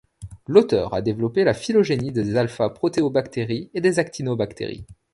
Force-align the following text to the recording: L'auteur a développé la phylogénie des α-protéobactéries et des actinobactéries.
L'auteur 0.47 0.95
a 0.95 1.03
développé 1.03 1.43
la 1.43 1.53
phylogénie 1.53 2.11
des 2.11 2.35
α-protéobactéries 2.35 3.69
et 3.75 3.81
des 3.81 3.99
actinobactéries. 3.99 4.87